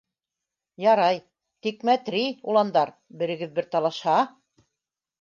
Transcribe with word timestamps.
-Ярай, 0.83 1.19
тик 1.67 1.87
мәтри, 1.91 2.23
уландар, 2.49 2.95
берегеҙ 3.23 3.57
бер 3.61 3.73
талашһа. 3.79 4.21